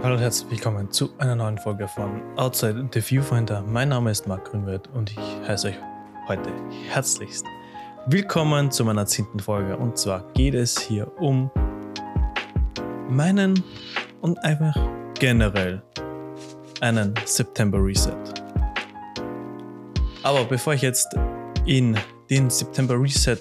Hallo 0.00 0.14
und 0.14 0.20
herzlich 0.20 0.48
willkommen 0.50 0.92
zu 0.92 1.10
einer 1.18 1.34
neuen 1.34 1.58
Folge 1.58 1.88
von 1.88 2.22
Outside 2.36 2.88
the 2.94 3.00
Viewfinder. 3.00 3.62
Mein 3.62 3.88
Name 3.88 4.12
ist 4.12 4.28
Marc 4.28 4.44
Grünwert 4.44 4.88
und 4.94 5.10
ich 5.10 5.18
heiße 5.18 5.68
euch 5.68 5.74
heute 6.28 6.50
herzlichst 6.88 7.44
willkommen 8.06 8.70
zu 8.70 8.84
meiner 8.84 9.06
zehnten 9.06 9.40
Folge. 9.40 9.76
Und 9.76 9.98
zwar 9.98 10.32
geht 10.34 10.54
es 10.54 10.78
hier 10.78 11.10
um 11.20 11.50
meinen 13.08 13.62
und 14.20 14.38
einfach 14.44 14.78
generell 15.18 15.82
einen 16.80 17.12
September 17.24 17.84
Reset. 17.84 18.14
Aber 20.22 20.44
bevor 20.44 20.74
ich 20.74 20.82
jetzt 20.82 21.08
in 21.66 21.98
den 22.30 22.50
September 22.50 22.94
Reset 22.94 23.38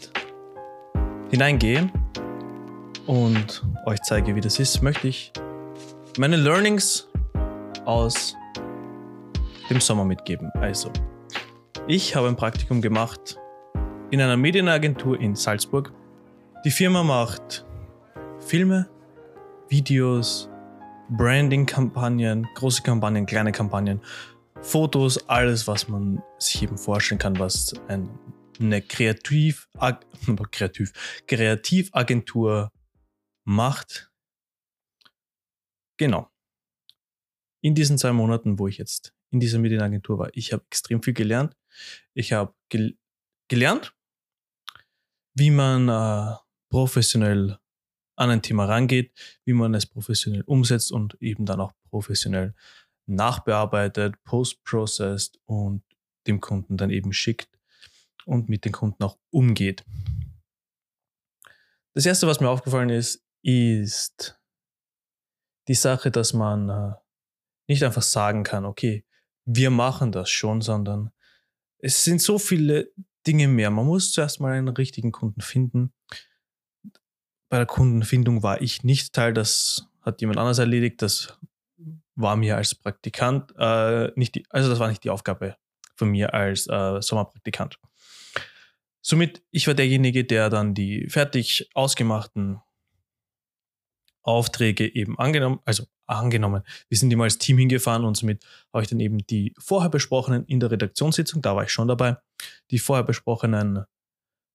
hineingehe 1.29 1.91
und 3.05 3.63
euch 3.85 4.01
zeige, 4.01 4.35
wie 4.35 4.41
das 4.41 4.57
ist, 4.57 4.81
möchte 4.81 5.07
ich 5.07 5.31
meine 6.17 6.35
Learnings 6.35 7.07
aus 7.85 8.35
dem 9.69 9.79
Sommer 9.79 10.03
mitgeben. 10.03 10.51
Also, 10.55 10.91
ich 11.87 12.15
habe 12.15 12.27
ein 12.27 12.35
Praktikum 12.35 12.81
gemacht 12.81 13.37
in 14.09 14.19
einer 14.21 14.37
Medienagentur 14.37 15.19
in 15.19 15.35
Salzburg. 15.35 15.93
Die 16.65 16.71
Firma 16.71 17.03
macht 17.03 17.65
Filme, 18.39 18.89
Videos, 19.69 20.49
Branding-Kampagnen, 21.09 22.47
große 22.55 22.81
Kampagnen, 22.81 23.25
kleine 23.25 23.51
Kampagnen, 23.51 24.01
Fotos, 24.61 25.29
alles, 25.29 25.67
was 25.67 25.87
man 25.87 26.23
sich 26.39 26.63
eben 26.63 26.77
vorstellen 26.77 27.19
kann, 27.19 27.37
was 27.37 27.75
eine 28.59 28.81
Kreativ, 28.81 29.69
Kreativ, 30.51 30.93
Kreativagentur 31.27 32.71
macht 33.45 34.06
Genau. 35.97 36.29
In 37.61 37.75
diesen 37.75 37.97
zwei 37.97 38.13
Monaten, 38.13 38.59
wo 38.59 38.67
ich 38.67 38.77
jetzt 38.77 39.13
in 39.31 39.39
dieser 39.39 39.59
Medienagentur 39.59 40.19
war, 40.19 40.29
ich 40.33 40.53
habe 40.53 40.63
extrem 40.65 41.01
viel 41.03 41.13
gelernt. 41.13 41.55
Ich 42.13 42.33
habe 42.33 42.53
gel 42.69 42.97
gelernt, 43.49 43.95
wie 45.33 45.51
man 45.51 45.89
äh, 45.89 46.35
professionell 46.69 47.57
an 48.15 48.29
ein 48.29 48.41
Thema 48.41 48.65
rangeht, 48.65 49.11
wie 49.45 49.53
man 49.53 49.73
es 49.73 49.85
professionell 49.85 50.41
umsetzt 50.41 50.91
und 50.91 51.15
eben 51.21 51.45
dann 51.45 51.61
auch 51.61 51.73
professionell 51.89 52.55
nachbearbeitet, 53.05 54.21
post-processed 54.23 55.39
und 55.45 55.83
dem 56.25 56.41
Kunden 56.41 56.77
dann 56.77 56.89
eben 56.89 57.13
schickt 57.13 57.57
und 58.25 58.49
mit 58.49 58.65
den 58.65 58.73
Kunden 58.73 59.03
auch 59.03 59.17
umgeht. 59.29 59.85
Das 61.93 62.05
erste, 62.05 62.27
was 62.27 62.39
mir 62.39 62.49
aufgefallen 62.49 62.89
ist, 62.89 63.23
ist 63.41 64.39
die 65.67 65.73
Sache, 65.73 66.11
dass 66.11 66.33
man 66.33 66.69
äh, 66.69 66.93
nicht 67.67 67.83
einfach 67.83 68.01
sagen 68.01 68.43
kann, 68.43 68.65
okay, 68.65 69.05
wir 69.45 69.69
machen 69.69 70.11
das 70.11 70.29
schon, 70.29 70.61
sondern 70.61 71.11
es 71.79 72.03
sind 72.03 72.21
so 72.21 72.39
viele 72.39 72.91
Dinge 73.25 73.47
mehr. 73.47 73.69
Man 73.69 73.85
muss 73.85 74.11
zuerst 74.11 74.39
mal 74.39 74.53
einen 74.53 74.69
richtigen 74.69 75.11
Kunden 75.11 75.41
finden. 75.41 75.93
Bei 77.49 77.57
der 77.57 77.65
Kundenfindung 77.65 78.43
war 78.43 78.61
ich 78.61 78.83
nicht 78.83 79.13
Teil, 79.13 79.33
das 79.33 79.87
hat 80.01 80.21
jemand 80.21 80.39
anders 80.39 80.59
erledigt. 80.59 81.01
Das 81.01 81.37
war 82.15 82.35
mir 82.35 82.57
als 82.57 82.75
Praktikant 82.75 83.53
äh, 83.57 84.11
nicht 84.15 84.35
die, 84.35 84.45
also 84.49 84.69
das 84.69 84.79
war 84.79 84.87
nicht 84.89 85.03
die 85.03 85.09
Aufgabe 85.09 85.55
von 85.95 86.09
mir 86.09 86.33
als 86.33 86.67
äh, 86.67 87.01
Sommerpraktikant. 87.01 87.79
Somit, 89.01 89.41
ich 89.51 89.67
war 89.67 89.73
derjenige, 89.73 90.25
der 90.25 90.49
dann 90.49 90.73
die 90.73 91.07
fertig 91.09 91.69
ausgemachten 91.73 92.59
Aufträge 94.27 94.93
eben 94.93 95.17
angenommen, 95.17 95.59
also 95.63 95.85
angenommen. 96.05 96.63
Wir 96.89 96.97
sind 96.97 97.11
immer 97.11 97.23
als 97.23 97.37
Team 97.37 97.57
hingefahren 97.57 98.03
und 98.03 98.17
somit 98.17 98.45
habe 98.73 98.83
ich 98.83 98.89
dann 98.89 98.99
eben 98.99 99.25
die 99.25 99.53
vorher 99.57 99.89
besprochenen 99.89 100.45
in 100.45 100.59
der 100.59 100.69
Redaktionssitzung, 100.69 101.41
da 101.41 101.55
war 101.55 101.63
ich 101.63 101.71
schon 101.71 101.87
dabei, 101.87 102.17
die 102.69 102.79
vorher 102.79 103.03
besprochenen 103.03 103.85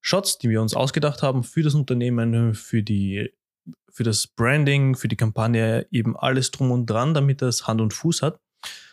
Shots, 0.02 0.38
die 0.38 0.50
wir 0.50 0.60
uns 0.60 0.74
ausgedacht 0.74 1.22
haben 1.22 1.42
für 1.42 1.62
das 1.62 1.74
Unternehmen, 1.74 2.54
für 2.54 2.82
die 2.82 3.32
für 3.90 4.04
das 4.04 4.26
Branding, 4.26 4.96
für 4.96 5.08
die 5.08 5.16
Kampagne, 5.16 5.86
eben 5.90 6.16
alles 6.16 6.50
drum 6.50 6.70
und 6.70 6.86
dran, 6.86 7.12
damit 7.12 7.42
das 7.42 7.66
Hand 7.66 7.80
und 7.80 7.92
Fuß 7.92 8.22
hat. 8.22 8.40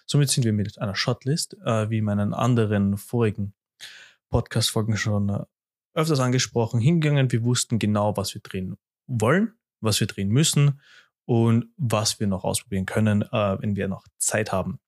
Somit 0.06 0.30
sind 0.30 0.44
wir 0.44 0.54
mit 0.54 0.80
einer 0.80 0.96
Shotlist, 0.96 1.56
äh, 1.66 1.90
wie 1.90 2.00
in 2.00 2.04
meinen 2.04 2.34
anderen 2.34 2.98
vorigen 2.98 3.54
Podcast-Folgen 4.30 4.98
schon 4.98 5.30
äh, 5.30 5.46
öfters 5.94 6.20
angesprochen, 6.20 6.82
hingegangen. 6.82 7.32
Wir 7.32 7.44
wussten 7.44 7.80
genau, 7.80 8.18
was 8.18 8.34
wir 8.34 8.42
drehen 8.42 8.76
wollen 9.08 9.59
was 9.82 10.00
wir 10.00 10.08
drehen 10.08 10.30
müssen 10.30 10.80
und 11.26 11.68
was 11.78 12.20
wir 12.20 12.28
noch 12.28 12.44
ausprobieren 12.44 12.86
können, 12.86 13.22
äh, 13.22 13.62
wenn 13.62 13.76
wir 13.76 13.88
noch 13.88 14.08
Zeit 14.18 14.52
haben. 14.52 14.80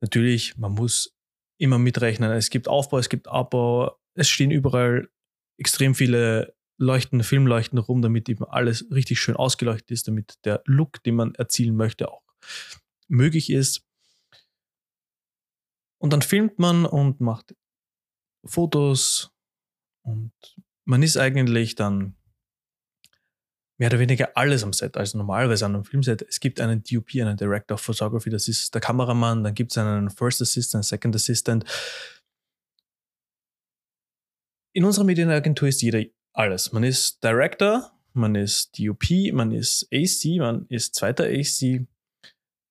Natürlich, 0.00 0.56
man 0.56 0.72
muss 0.72 1.16
immer 1.58 1.78
mitrechnen. 1.78 2.30
Es 2.32 2.50
gibt 2.50 2.68
Aufbau, 2.68 2.98
es 2.98 3.08
gibt 3.08 3.28
Abbau. 3.28 3.98
Es 4.14 4.28
stehen 4.28 4.50
überall 4.50 5.08
extrem 5.58 5.94
viele 5.94 6.54
Leuchten, 6.78 7.22
Filmleuchten 7.24 7.78
rum, 7.78 8.02
damit 8.02 8.28
eben 8.28 8.44
alles 8.44 8.86
richtig 8.92 9.20
schön 9.20 9.34
ausgeleuchtet 9.34 9.90
ist, 9.90 10.06
damit 10.06 10.38
der 10.44 10.62
Look, 10.64 11.02
den 11.02 11.16
man 11.16 11.34
erzielen 11.34 11.76
möchte, 11.76 12.10
auch 12.10 12.22
möglich 13.08 13.50
ist. 13.50 13.84
Und 16.00 16.12
dann 16.12 16.22
filmt 16.22 16.60
man 16.60 16.86
und 16.86 17.20
macht 17.20 17.56
Fotos 18.44 19.32
und 20.02 20.32
man 20.84 21.02
ist 21.02 21.16
eigentlich 21.16 21.74
dann 21.74 22.16
mehr 23.78 23.88
oder 23.88 24.00
weniger 24.00 24.36
alles 24.36 24.64
am 24.64 24.72
Set. 24.72 24.96
Also 24.96 25.16
normalerweise 25.16 25.64
an 25.64 25.74
einem 25.74 25.84
Filmset, 25.84 26.22
es 26.22 26.40
gibt 26.40 26.60
einen 26.60 26.82
DOP, 26.82 27.10
einen 27.14 27.36
Director 27.36 27.76
of 27.76 27.80
Photography, 27.80 28.28
das 28.28 28.48
ist 28.48 28.74
der 28.74 28.80
Kameramann, 28.80 29.44
dann 29.44 29.54
gibt 29.54 29.70
es 29.70 29.78
einen 29.78 30.10
First 30.10 30.42
Assistant, 30.42 30.84
Second 30.84 31.14
Assistant. 31.14 31.64
In 34.74 34.84
unserer 34.84 35.04
Medienagentur 35.04 35.68
ist 35.68 35.80
jeder 35.80 36.02
alles. 36.32 36.72
Man 36.72 36.82
ist 36.82 37.22
Director, 37.22 37.92
man 38.12 38.34
ist 38.34 38.78
DOP, 38.78 39.32
man 39.32 39.52
ist 39.52 39.88
AC, 39.92 40.38
man 40.38 40.66
ist 40.68 40.94
zweiter 40.94 41.24
AC, 41.24 41.86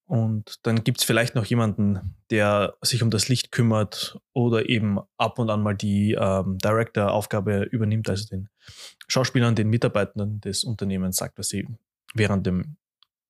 und 0.07 0.65
dann 0.65 0.85
gibt 0.85 0.99
es 0.99 1.03
vielleicht 1.03 1.35
noch 1.35 1.45
jemanden, 1.45 2.15
der 2.31 2.77
sich 2.81 3.03
um 3.03 3.09
das 3.09 3.27
Licht 3.27 3.51
kümmert 3.51 4.17
oder 4.33 4.69
eben 4.69 4.99
ab 5.17 5.37
und 5.37 5.49
an 5.49 5.61
mal 5.61 5.75
die 5.75 6.13
ähm, 6.13 6.57
Director-Aufgabe 6.59 7.63
übernimmt, 7.63 8.09
also 8.09 8.25
den 8.27 8.47
Schauspielern, 9.09 9.55
den 9.55 9.69
Mitarbeitern 9.69 10.39
des 10.39 10.63
Unternehmens 10.63 11.17
sagt, 11.17 11.37
was 11.37 11.49
sie 11.49 11.67
während 12.13 12.47
dem 12.47 12.77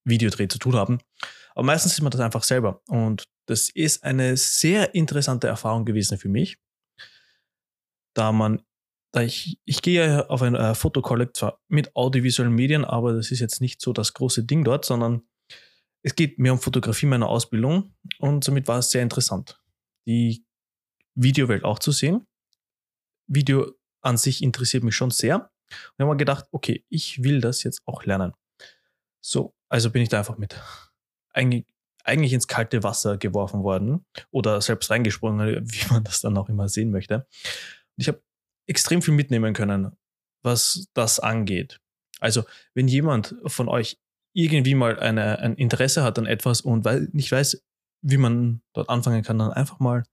Videodreh 0.03 0.47
zu 0.47 0.59
tun 0.59 0.75
haben. 0.75 0.99
Aber 1.55 1.65
meistens 1.65 1.93
ist 1.93 2.01
man 2.01 2.11
das 2.11 2.21
einfach 2.21 2.43
selber. 2.43 2.83
Und 2.87 3.23
das 3.47 3.69
ist 3.69 4.03
eine 4.03 4.37
sehr 4.37 4.93
interessante 4.93 5.47
Erfahrung 5.47 5.83
gewesen 5.83 6.19
für 6.19 6.29
mich, 6.29 6.57
da 8.13 8.31
man, 8.31 8.61
da 9.11 9.21
ich, 9.21 9.59
ich 9.65 9.81
gehe 9.81 10.29
auf 10.29 10.43
ein 10.43 10.53
äh, 10.53 10.75
Fotocollect 10.75 11.37
zwar 11.37 11.59
mit 11.67 11.95
audiovisuellen 11.95 12.53
Medien, 12.53 12.85
aber 12.85 13.13
das 13.13 13.31
ist 13.31 13.39
jetzt 13.39 13.61
nicht 13.61 13.81
so 13.81 13.93
das 13.93 14.13
große 14.13 14.43
Ding 14.43 14.63
dort, 14.63 14.85
sondern 14.85 15.23
es 16.03 16.15
geht 16.15 16.39
mehr 16.39 16.53
um 16.53 16.59
Fotografie 16.59 17.05
meiner 17.05 17.27
Ausbildung 17.27 17.93
und 18.19 18.43
somit 18.43 18.67
war 18.67 18.79
es 18.79 18.91
sehr 18.91 19.03
interessant, 19.03 19.61
die 20.05 20.45
Videowelt 21.15 21.63
auch 21.63 21.79
zu 21.79 21.91
sehen. 21.91 22.27
Video 23.27 23.73
an 24.01 24.17
sich 24.17 24.41
interessiert 24.41 24.83
mich 24.83 24.95
schon 24.95 25.11
sehr. 25.11 25.51
Und 25.69 26.03
habe 26.03 26.11
mir 26.11 26.17
gedacht, 26.17 26.45
okay, 26.51 26.85
ich 26.89 27.23
will 27.23 27.41
das 27.41 27.63
jetzt 27.63 27.81
auch 27.85 28.05
lernen. 28.05 28.33
So, 29.19 29.53
also 29.67 29.91
bin 29.91 30.01
ich 30.01 30.09
da 30.09 30.19
einfach 30.19 30.37
mit 30.37 30.61
eigentlich, 31.33 31.65
eigentlich 32.03 32.33
ins 32.33 32.47
kalte 32.47 32.83
Wasser 32.83 33.17
geworfen 33.17 33.63
worden 33.63 34.05
oder 34.31 34.61
selbst 34.61 34.89
reingesprungen, 34.89 35.69
wie 35.71 35.93
man 35.93 36.03
das 36.03 36.21
dann 36.21 36.37
auch 36.37 36.49
immer 36.49 36.69
sehen 36.69 36.91
möchte. 36.91 37.15
Und 37.15 37.25
ich 37.97 38.07
habe 38.07 38.21
extrem 38.67 39.01
viel 39.01 39.13
mitnehmen 39.13 39.53
können, 39.53 39.97
was 40.43 40.87
das 40.93 41.19
angeht. 41.19 41.79
Also, 42.19 42.43
wenn 42.73 42.87
jemand 42.87 43.35
von 43.45 43.67
euch 43.67 43.99
irgendwie 44.37 44.75
mal 44.75 44.99
eine, 44.99 45.39
ein 45.39 45.55
Interesse 45.55 46.03
hat 46.03 46.19
an 46.19 46.27
etwas 46.27 46.61
und 46.61 46.85
weil 46.85 47.09
nicht 47.11 47.31
weiß, 47.31 47.65
wie 48.03 48.17
man 48.17 48.61
dort 48.73 48.87
anfangen 48.87 49.23
kann, 49.23 49.39
dann 49.39 49.51
einfach 49.51 49.79
mal 49.79 50.03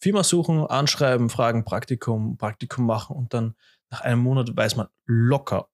Firma 0.00 0.24
suchen, 0.24 0.66
anschreiben, 0.66 1.28
fragen, 1.28 1.64
Praktikum, 1.64 2.38
Praktikum 2.38 2.86
machen 2.86 3.14
und 3.14 3.34
dann 3.34 3.54
nach 3.90 4.00
einem 4.00 4.22
Monat 4.22 4.56
weiß 4.56 4.76
man 4.76 4.88
locker, 5.04 5.68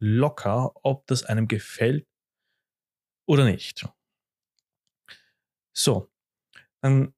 locker, 0.00 0.72
ob 0.84 1.04
das 1.08 1.24
einem 1.24 1.48
gefällt 1.48 2.06
oder 3.26 3.44
nicht. 3.44 3.84
So, 5.76 6.12
dann 6.80 7.12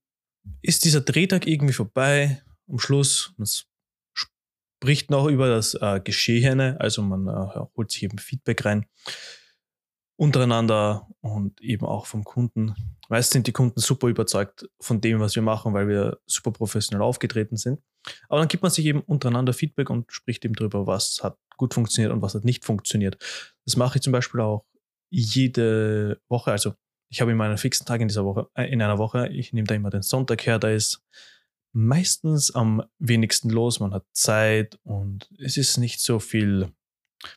ist 0.62 0.84
dieser 0.84 1.02
Drehtag 1.02 1.46
irgendwie 1.46 1.74
vorbei. 1.74 2.42
Am 2.66 2.78
Schluss, 2.78 3.34
man 3.36 3.46
spricht 4.84 5.10
noch 5.10 5.28
über 5.28 5.48
das 5.48 5.72
äh, 5.72 5.98
Geschehene, 6.04 6.76
also 6.78 7.00
man 7.00 7.26
äh, 7.26 7.60
holt 7.74 7.90
sich 7.90 8.02
eben 8.02 8.18
Feedback 8.18 8.66
rein 8.66 8.84
untereinander 10.16 11.08
und 11.22 11.58
eben 11.62 11.86
auch 11.86 12.04
vom 12.04 12.22
Kunden. 12.22 12.74
Meist 13.08 13.32
sind 13.32 13.46
die 13.46 13.52
Kunden 13.52 13.80
super 13.80 14.08
überzeugt 14.08 14.68
von 14.80 15.00
dem, 15.00 15.20
was 15.20 15.36
wir 15.36 15.42
machen, 15.42 15.72
weil 15.72 15.88
wir 15.88 16.18
super 16.26 16.52
professionell 16.52 17.02
aufgetreten 17.02 17.56
sind. 17.56 17.80
Aber 18.28 18.40
dann 18.40 18.48
gibt 18.48 18.62
man 18.62 18.70
sich 18.70 18.84
eben 18.84 19.00
untereinander 19.00 19.54
Feedback 19.54 19.88
und 19.88 20.12
spricht 20.12 20.44
eben 20.44 20.54
darüber, 20.54 20.86
was 20.86 21.20
hat 21.22 21.38
gut 21.56 21.72
funktioniert 21.72 22.12
und 22.12 22.20
was 22.20 22.34
hat 22.34 22.44
nicht 22.44 22.66
funktioniert. 22.66 23.16
Das 23.64 23.76
mache 23.76 23.96
ich 23.96 24.02
zum 24.02 24.12
Beispiel 24.12 24.42
auch 24.42 24.66
jede 25.10 26.20
Woche, 26.28 26.52
also 26.52 26.74
ich 27.08 27.22
habe 27.22 27.32
immer 27.32 27.44
einen 27.44 27.58
fixen 27.58 27.86
Tag 27.86 28.02
in 28.02 28.08
dieser 28.08 28.26
Woche, 28.26 28.48
äh, 28.54 28.70
in 28.70 28.82
einer 28.82 28.98
Woche. 28.98 29.28
Ich 29.28 29.54
nehme 29.54 29.66
da 29.66 29.74
immer 29.74 29.90
den 29.90 30.02
Sonntag 30.02 30.44
her, 30.44 30.58
da 30.58 30.68
ist 30.68 31.02
meistens 31.74 32.54
am 32.54 32.82
wenigsten 32.98 33.50
los, 33.50 33.80
man 33.80 33.92
hat 33.92 34.06
Zeit 34.12 34.78
und 34.84 35.28
es 35.38 35.56
ist 35.56 35.76
nicht 35.76 36.00
so 36.00 36.20
viel, 36.20 36.72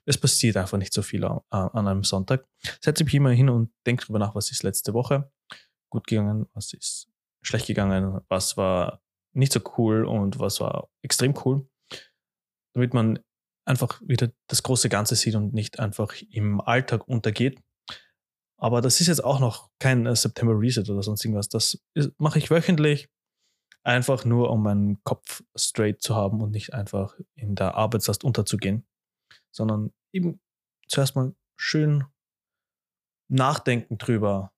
es 0.05 0.17
passiert 0.17 0.57
einfach 0.57 0.77
nicht 0.77 0.93
so 0.93 1.01
viel 1.01 1.25
an, 1.25 1.41
einem 1.49 2.03
Sonntag. 2.03 2.45
Setze 2.81 3.03
mich 3.03 3.15
immer 3.15 3.31
hin 3.31 3.49
und 3.49 3.71
denke 3.85 4.03
darüber 4.03 4.19
nach, 4.19 4.35
was 4.35 4.51
ist 4.51 4.63
letzte 4.63 4.93
Woche 4.93 5.31
gut 5.89 6.05
gegangen, 6.07 6.45
was 6.53 6.73
ist 6.73 7.09
schlecht 7.41 7.67
gegangen, 7.67 8.21
was 8.27 8.57
war 8.57 9.01
nicht 9.33 9.53
so 9.53 9.61
cool 9.77 10.05
und 10.05 10.39
was 10.39 10.59
war 10.59 10.89
extrem 11.01 11.33
cool, 11.45 11.67
damit 12.73 12.93
man 12.93 13.19
einfach 13.65 14.01
wieder 14.05 14.31
das 14.47 14.63
große 14.63 14.89
Ganze 14.89 15.15
sieht 15.15 15.35
und 15.35 15.53
nicht 15.53 15.79
einfach 15.79 16.13
im 16.29 16.61
Alltag 16.61 17.07
untergeht. 17.07 17.61
Aber 18.59 18.81
das 18.81 19.01
ist 19.01 19.07
jetzt 19.07 19.23
auch 19.23 19.39
noch 19.39 19.69
kein 19.79 20.13
September 20.15 20.53
Reset 20.59 20.89
oder 20.89 21.03
sonst 21.03 21.23
irgendwas. 21.23 21.49
Das 21.49 21.79
mache 22.17 22.39
ich 22.39 22.49
wöchentlich, 22.49 23.07
einfach 23.87 24.25
nur 24.25 24.49
um 24.51 24.63
meinen 24.63 25.01
Kopf 25.05 25.43
straight 25.55 26.01
zu 26.01 26.13
haben 26.13 26.41
und 26.41 26.51
nicht 26.51 26.73
einfach 26.73 27.17
in 27.35 27.55
der 27.55 27.75
Arbeitslast 27.75 28.25
unterzugehen, 28.25 28.85
sondern 29.49 29.93
eben 30.11 30.41
zuerst 30.89 31.15
mal 31.15 31.33
schön 31.55 32.03
nachdenken 33.29 33.97
drüber. 33.97 34.51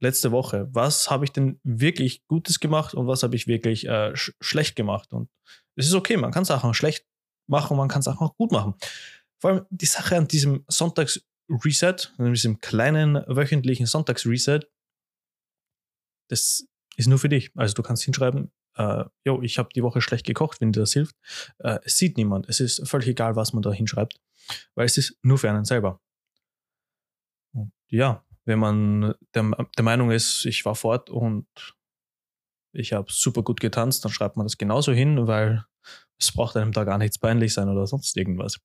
Letzte 0.00 0.32
Woche, 0.32 0.68
was 0.72 1.08
habe 1.08 1.24
ich 1.24 1.30
denn 1.30 1.60
wirklich 1.62 2.26
Gutes 2.26 2.58
gemacht 2.58 2.94
und 2.94 3.06
was 3.06 3.22
habe 3.22 3.36
ich 3.36 3.46
wirklich 3.46 3.86
äh, 3.86 4.14
sch 4.16 4.32
schlecht 4.40 4.74
gemacht? 4.74 5.12
Und 5.12 5.30
es 5.76 5.86
ist 5.86 5.94
okay, 5.94 6.16
man 6.16 6.32
kann 6.32 6.44
Sachen 6.44 6.74
schlecht 6.74 7.06
machen, 7.48 7.76
man 7.76 7.88
kann 7.88 8.02
Sachen 8.02 8.26
auch 8.26 8.36
gut 8.36 8.50
machen. 8.50 8.74
Vor 9.40 9.50
allem 9.50 9.66
die 9.70 9.86
Sache 9.86 10.16
an 10.16 10.26
diesem 10.26 10.64
Sonntags-Reset, 10.66 12.12
an 12.18 12.34
diesem 12.34 12.60
kleinen 12.60 13.24
wöchentlichen 13.28 13.86
Sonntags-Reset, 13.86 14.60
das 16.28 16.66
ist 16.96 17.06
nur 17.06 17.18
für 17.18 17.28
dich. 17.28 17.52
Also 17.54 17.74
du 17.74 17.82
kannst 17.82 18.02
hinschreiben, 18.02 18.50
äh, 18.76 19.04
ich 19.42 19.58
habe 19.58 19.68
die 19.74 19.82
Woche 19.82 20.00
schlecht 20.00 20.26
gekocht, 20.26 20.60
wenn 20.60 20.72
dir 20.72 20.80
das 20.80 20.92
hilft. 20.92 21.16
Äh, 21.58 21.78
es 21.84 21.96
sieht 21.96 22.16
niemand. 22.16 22.48
Es 22.48 22.60
ist 22.60 22.86
völlig 22.88 23.08
egal, 23.08 23.36
was 23.36 23.52
man 23.52 23.62
da 23.62 23.72
hinschreibt, 23.72 24.20
weil 24.74 24.86
es 24.86 24.98
ist 24.98 25.18
nur 25.22 25.38
für 25.38 25.50
einen 25.50 25.64
selber. 25.64 26.00
Und 27.52 27.72
ja, 27.88 28.24
wenn 28.44 28.58
man 28.58 29.14
der, 29.34 29.50
der 29.76 29.84
Meinung 29.84 30.10
ist, 30.10 30.44
ich 30.44 30.64
war 30.64 30.74
fort 30.74 31.10
und 31.10 31.46
ich 32.72 32.92
habe 32.92 33.10
super 33.10 33.42
gut 33.42 33.60
getanzt, 33.60 34.04
dann 34.04 34.12
schreibt 34.12 34.36
man 34.36 34.46
das 34.46 34.58
genauso 34.58 34.92
hin, 34.92 35.26
weil 35.26 35.64
es 36.18 36.32
braucht 36.32 36.56
einem 36.56 36.72
da 36.72 36.84
gar 36.84 36.98
nichts 36.98 37.18
peinlich 37.18 37.54
sein 37.54 37.68
oder 37.68 37.86
sonst 37.86 38.16
irgendwas. 38.16 38.58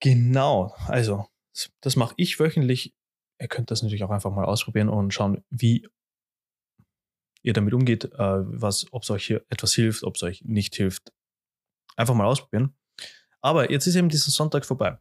Genau, 0.00 0.74
also 0.86 1.26
das 1.80 1.96
mache 1.96 2.14
ich 2.16 2.40
wöchentlich. 2.40 2.94
Ihr 3.38 3.48
könnt 3.48 3.70
das 3.70 3.82
natürlich 3.82 4.04
auch 4.04 4.10
einfach 4.10 4.30
mal 4.30 4.44
ausprobieren 4.44 4.88
und 4.88 5.12
schauen, 5.12 5.44
wie 5.50 5.86
ihr 7.42 7.52
damit 7.52 7.74
umgeht, 7.74 8.04
äh, 8.04 8.08
was, 8.18 8.86
ob 8.92 9.02
es 9.02 9.10
euch 9.10 9.26
hier 9.26 9.44
etwas 9.48 9.74
hilft, 9.74 10.04
ob 10.04 10.16
es 10.16 10.22
euch 10.22 10.42
nicht 10.44 10.74
hilft. 10.76 11.12
Einfach 11.96 12.14
mal 12.14 12.26
ausprobieren. 12.26 12.74
Aber 13.40 13.70
jetzt 13.70 13.86
ist 13.86 13.94
eben 13.94 14.08
dieser 14.08 14.30
Sonntag 14.30 14.66
vorbei. 14.66 14.98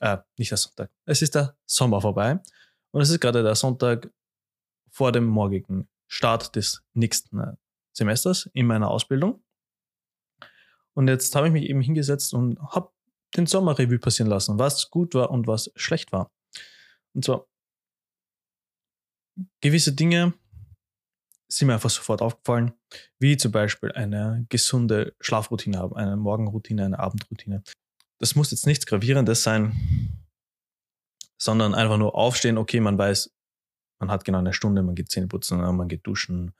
Äh, 0.00 0.18
nicht 0.36 0.50
der 0.50 0.58
Sonntag. 0.58 0.90
Es 1.04 1.22
ist 1.22 1.34
der 1.34 1.56
Sommer 1.66 2.00
vorbei. 2.00 2.40
Und 2.90 3.00
es 3.00 3.10
ist 3.10 3.20
gerade 3.20 3.42
der 3.42 3.54
Sonntag 3.54 4.10
vor 4.90 5.12
dem 5.12 5.24
morgigen 5.24 5.88
Start 6.06 6.56
des 6.56 6.82
nächsten 6.94 7.58
Semesters 7.92 8.48
in 8.54 8.66
meiner 8.66 8.90
Ausbildung. 8.90 9.42
Und 10.94 11.08
jetzt 11.08 11.34
habe 11.36 11.46
ich 11.46 11.52
mich 11.52 11.64
eben 11.64 11.80
hingesetzt 11.80 12.34
und 12.34 12.58
habe 12.60 12.90
den 13.36 13.46
Sommerrevue 13.46 13.98
passieren 13.98 14.30
lassen, 14.30 14.58
was 14.58 14.90
gut 14.90 15.14
war 15.14 15.30
und 15.30 15.46
was 15.46 15.70
schlecht 15.76 16.12
war. 16.12 16.32
Und 17.12 17.24
zwar 17.24 17.46
gewisse 19.60 19.92
Dinge 19.92 20.34
sind 21.48 21.68
mir 21.68 21.74
einfach 21.74 21.90
sofort 21.90 22.20
aufgefallen, 22.20 22.72
wie 23.18 23.36
zum 23.36 23.52
Beispiel 23.52 23.90
eine 23.92 24.44
gesunde 24.48 25.14
Schlafroutine 25.20 25.78
haben, 25.78 25.96
eine 25.96 26.16
Morgenroutine, 26.16 26.84
eine 26.84 26.98
Abendroutine. 26.98 27.62
Das 28.18 28.34
muss 28.34 28.50
jetzt 28.50 28.66
nichts 28.66 28.86
Gravierendes 28.86 29.42
sein, 29.42 30.18
sondern 31.38 31.74
einfach 31.74 31.96
nur 31.96 32.14
aufstehen, 32.14 32.58
okay, 32.58 32.80
man 32.80 32.98
weiß, 32.98 33.32
man 33.98 34.10
hat 34.10 34.24
genau 34.24 34.38
eine 34.38 34.52
Stunde, 34.52 34.82
man 34.82 34.94
geht 34.94 35.10
Zähne 35.10 35.28
putzen, 35.28 35.58
man 35.58 35.88
geht 35.88 36.06
duschen, 36.06 36.52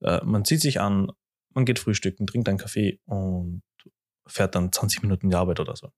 äh, 0.00 0.22
man 0.24 0.44
zieht 0.44 0.60
sich 0.60 0.80
an, 0.80 1.12
man 1.50 1.64
geht 1.64 1.78
frühstücken, 1.78 2.26
trinkt 2.26 2.48
einen 2.48 2.58
Kaffee 2.58 3.00
und 3.04 3.62
fährt 4.26 4.54
dann 4.54 4.72
20 4.72 5.02
Minuten 5.02 5.30
die 5.30 5.36
Arbeit 5.36 5.60
oder 5.60 5.76
so. 5.76 5.92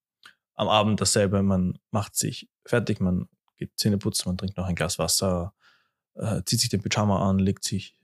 Am 0.55 0.69
Abend 0.69 1.01
dasselbe, 1.01 1.43
man 1.43 1.79
macht 1.91 2.17
sich 2.17 2.49
fertig, 2.65 3.01
man 3.01 3.29
geht 3.57 3.73
Zähne 3.77 3.99
putzen, 3.99 4.29
man 4.29 4.39
trinkt 4.39 4.57
noch 4.57 4.67
ein 4.67 4.75
Glas 4.75 4.99
Wasser, 4.99 5.55
äh, 6.15 6.43
zieht 6.45 6.61
sich 6.61 6.69
den 6.69 6.83
Pyjama 6.83 7.29
an, 7.29 7.39
legt 7.39 7.65
sich, 7.65 7.97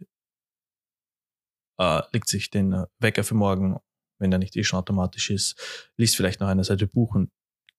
äh, 1.78 2.02
legt 2.12 2.28
sich 2.28 2.50
den 2.50 2.72
äh, 2.72 2.86
Wecker 2.98 3.24
für 3.24 3.34
morgen, 3.34 3.78
wenn 4.18 4.30
der 4.30 4.38
nicht 4.38 4.56
eh 4.56 4.64
schon 4.64 4.78
automatisch 4.78 5.30
ist, 5.30 5.56
liest 5.96 6.16
vielleicht 6.16 6.40
noch 6.40 6.48
eine 6.48 6.64
Seite 6.64 6.86
Buch 6.86 7.14
und 7.14 7.30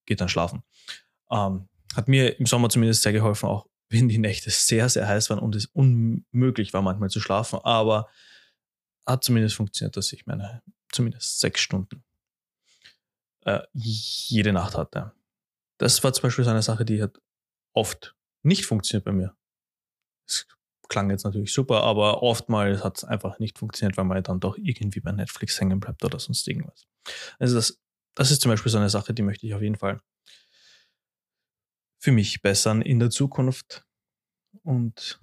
geht 0.06 0.22
dann 0.22 0.30
schlafen. 0.30 0.64
Ähm, 1.32 1.70
hat 1.96 2.08
mir 2.08 2.40
im 2.40 2.46
Sommer 2.46 2.70
zumindest 2.70 3.04
sehr 3.04 3.14
geholfen, 3.14 3.48
auch 3.48 3.68
wenn 3.90 4.10
die 4.10 4.18
Nächte 4.18 4.50
sehr, 4.50 4.90
sehr 4.90 5.08
heiß 5.08 5.30
waren 5.30 5.40
und 5.40 5.56
es 5.56 5.68
unmöglich 5.68 6.74
war, 6.74 6.82
manchmal 6.82 7.10
zu 7.10 7.20
schlafen. 7.20 7.60
Aber 7.64 8.10
hat 9.06 9.24
zumindest 9.24 9.56
funktioniert, 9.56 9.96
dass 9.96 10.12
ich 10.12 10.26
meine 10.26 10.62
zumindest 10.92 11.40
sechs 11.40 11.62
Stunden 11.62 12.04
äh, 13.42 13.62
jede 13.74 14.54
Nacht 14.54 14.78
hatte. 14.78 15.12
Das 15.78 16.04
war 16.04 16.14
zum 16.14 16.24
Beispiel 16.24 16.46
so 16.46 16.52
eine 16.52 16.62
Sache, 16.62 16.86
die 16.86 17.02
hat 17.02 17.20
oft 17.74 18.16
nicht 18.44 18.66
funktioniert 18.66 19.06
bei 19.06 19.12
mir. 19.12 19.36
Klang 20.94 21.10
jetzt 21.10 21.24
natürlich 21.24 21.52
super, 21.52 21.82
aber 21.82 22.22
oftmals 22.22 22.84
hat 22.84 22.98
es 22.98 23.04
einfach 23.04 23.40
nicht 23.40 23.58
funktioniert, 23.58 23.98
weil 23.98 24.06
man 24.06 24.22
dann 24.22 24.40
doch 24.40 24.60
irgendwie 24.60 25.00
bei 25.00 25.12
Netflix 25.12 25.60
hängen 25.60 25.80
bleibt 25.80 26.06
oder 26.06 26.20
sonst 26.20 26.48
irgendwas. 26.48 26.86
Also 27.40 27.56
das, 27.56 27.82
das 28.14 28.30
ist 28.30 28.44
zum 28.44 28.52
Beispiel 28.52 28.72
so 28.72 28.78
eine 28.78 28.90
Sache, 28.90 29.12
die 29.12 29.24
möchte 29.24 29.48
ich 29.48 29.56
auf 29.56 29.64
jeden 29.64 29.76
Fall 29.76 30.02
für 32.00 32.12
mich 32.12 32.44
bessern 32.44 32.84
in 32.84 33.00
der 33.00 33.10
Zukunft 33.10 33.88
und 34.62 35.20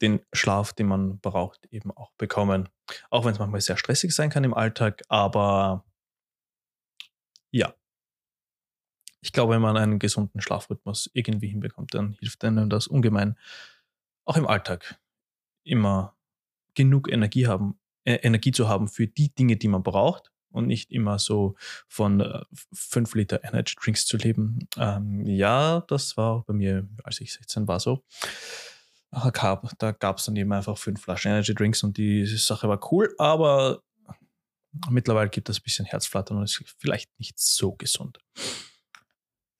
den 0.00 0.24
Schlaf, 0.32 0.72
den 0.72 0.86
man 0.86 1.18
braucht, 1.20 1.66
eben 1.66 1.90
auch 1.90 2.12
bekommen. 2.16 2.70
Auch 3.10 3.26
wenn 3.26 3.32
es 3.32 3.38
manchmal 3.38 3.60
sehr 3.60 3.76
stressig 3.76 4.14
sein 4.14 4.30
kann 4.30 4.42
im 4.42 4.54
Alltag, 4.54 5.02
aber 5.08 5.84
ja. 7.50 7.74
Ich 9.24 9.32
glaube, 9.32 9.54
wenn 9.54 9.62
man 9.62 9.78
einen 9.78 9.98
gesunden 9.98 10.42
Schlafrhythmus 10.42 11.10
irgendwie 11.14 11.48
hinbekommt, 11.48 11.94
dann 11.94 12.12
hilft 12.20 12.44
einem 12.44 12.68
das 12.68 12.86
ungemein. 12.86 13.38
Auch 14.26 14.36
im 14.36 14.46
Alltag 14.46 15.00
immer 15.64 16.14
genug 16.74 17.10
Energie 17.10 17.46
haben, 17.46 17.78
äh, 18.04 18.16
Energie 18.16 18.52
zu 18.52 18.68
haben 18.68 18.86
für 18.86 19.06
die 19.06 19.34
Dinge, 19.34 19.56
die 19.56 19.68
man 19.68 19.82
braucht 19.82 20.30
und 20.50 20.66
nicht 20.66 20.92
immer 20.92 21.18
so 21.18 21.56
von 21.88 22.20
äh, 22.20 22.42
5 22.74 23.14
Liter 23.14 23.42
Energy 23.44 23.74
Drinks 23.82 24.04
zu 24.04 24.18
leben. 24.18 24.68
Ähm, 24.76 25.24
ja, 25.24 25.80
das 25.88 26.18
war 26.18 26.44
bei 26.44 26.52
mir, 26.52 26.86
als 27.02 27.18
ich 27.22 27.32
16 27.32 27.66
war, 27.66 27.80
so. 27.80 28.04
Da 29.10 29.30
gab 29.30 30.18
es 30.18 30.26
dann 30.26 30.36
eben 30.36 30.52
einfach 30.52 30.76
fünf 30.76 31.00
Flaschen 31.00 31.30
Energy 31.30 31.54
Drinks 31.54 31.82
und 31.82 31.96
die 31.96 32.26
Sache 32.26 32.68
war 32.68 32.92
cool, 32.92 33.14
aber 33.16 33.82
mittlerweile 34.90 35.30
gibt 35.30 35.48
es 35.48 35.60
ein 35.60 35.62
bisschen 35.62 35.86
Herzflattern 35.86 36.36
und 36.36 36.44
ist 36.44 36.62
vielleicht 36.78 37.18
nicht 37.18 37.38
so 37.38 37.72
gesund. 37.72 38.18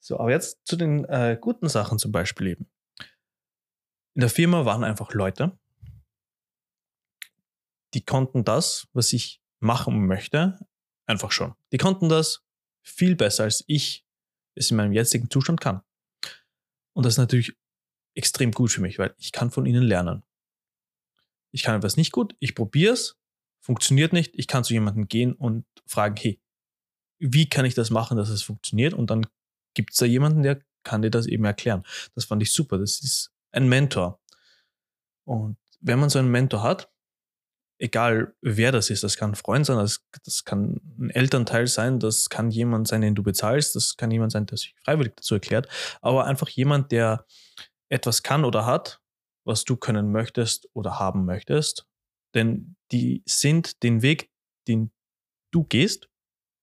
So, 0.04 0.20
aber 0.20 0.30
jetzt 0.30 0.66
zu 0.66 0.76
den 0.76 1.06
äh, 1.06 1.38
guten 1.40 1.66
Sachen 1.66 1.98
zum 1.98 2.12
Beispiel 2.12 2.48
eben. 2.48 2.70
In 4.14 4.20
der 4.20 4.28
Firma 4.28 4.66
waren 4.66 4.84
einfach 4.84 5.14
Leute, 5.14 5.58
die 7.94 8.04
konnten 8.04 8.44
das, 8.44 8.86
was 8.92 9.14
ich 9.14 9.40
machen 9.60 10.06
möchte, 10.06 10.58
einfach 11.06 11.32
schon. 11.32 11.54
Die 11.72 11.78
konnten 11.78 12.10
das 12.10 12.44
viel 12.82 13.16
besser, 13.16 13.44
als 13.44 13.64
ich 13.66 14.06
es 14.54 14.70
in 14.70 14.76
meinem 14.76 14.92
jetzigen 14.92 15.30
Zustand 15.30 15.62
kann. 15.62 15.80
Und 16.92 17.06
das 17.06 17.14
ist 17.14 17.18
natürlich 17.18 17.56
extrem 18.14 18.52
gut 18.52 18.72
für 18.72 18.82
mich, 18.82 18.98
weil 18.98 19.14
ich 19.16 19.32
kann 19.32 19.50
von 19.50 19.64
ihnen 19.64 19.82
lernen. 19.82 20.22
Ich 21.50 21.62
kann 21.62 21.76
etwas 21.76 21.96
nicht 21.96 22.12
gut, 22.12 22.36
ich 22.40 22.54
probiere 22.54 22.92
es, 22.92 23.16
funktioniert 23.58 24.12
nicht, 24.12 24.34
ich 24.34 24.48
kann 24.48 24.64
zu 24.64 24.74
jemandem 24.74 25.08
gehen 25.08 25.32
und 25.32 25.64
fragen, 25.86 26.16
hey, 26.16 26.42
wie 27.18 27.48
kann 27.48 27.64
ich 27.64 27.74
das 27.74 27.88
machen, 27.88 28.18
dass 28.18 28.28
es 28.28 28.42
funktioniert? 28.42 28.92
Und 28.92 29.08
dann 29.08 29.26
gibt 29.74 29.92
es 29.92 29.98
da 29.98 30.06
jemanden, 30.06 30.42
der 30.42 30.62
kann 30.82 31.02
dir 31.02 31.10
das 31.10 31.26
eben 31.26 31.44
erklären. 31.44 31.82
Das 32.14 32.26
fand 32.26 32.42
ich 32.42 32.52
super. 32.52 32.78
Das 32.78 33.00
ist 33.00 33.32
ein 33.52 33.68
Mentor. 33.68 34.20
Und 35.24 35.56
wenn 35.80 35.98
man 35.98 36.10
so 36.10 36.18
einen 36.18 36.30
Mentor 36.30 36.62
hat, 36.62 36.90
egal 37.78 38.34
wer 38.40 38.72
das 38.72 38.90
ist, 38.90 39.02
das 39.02 39.16
kann 39.16 39.32
ein 39.32 39.36
Freund 39.36 39.66
sein, 39.66 39.78
das, 39.78 40.04
das 40.24 40.44
kann 40.44 40.80
ein 40.98 41.10
Elternteil 41.10 41.66
sein, 41.66 41.98
das 41.98 42.28
kann 42.28 42.50
jemand 42.50 42.88
sein, 42.88 43.00
den 43.00 43.14
du 43.14 43.22
bezahlst, 43.22 43.74
das 43.74 43.96
kann 43.96 44.10
jemand 44.10 44.32
sein, 44.32 44.46
der 44.46 44.58
sich 44.58 44.74
freiwillig 44.84 45.14
dazu 45.16 45.34
erklärt, 45.34 45.68
aber 46.00 46.24
einfach 46.26 46.48
jemand, 46.48 46.92
der 46.92 47.26
etwas 47.88 48.22
kann 48.22 48.44
oder 48.44 48.66
hat, 48.66 49.00
was 49.44 49.64
du 49.64 49.76
können 49.76 50.12
möchtest 50.12 50.68
oder 50.72 50.98
haben 50.98 51.24
möchtest. 51.24 51.86
Denn 52.34 52.76
die 52.90 53.22
sind 53.26 53.82
den 53.82 54.02
Weg, 54.02 54.30
den 54.66 54.90
du 55.50 55.64
gehst, 55.64 56.08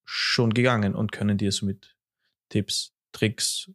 schon 0.03 0.53
gegangen 0.53 0.95
und 0.95 1.11
können 1.11 1.37
dir 1.37 1.51
somit 1.51 1.95
Tipps, 2.49 2.93
Tricks, 3.11 3.71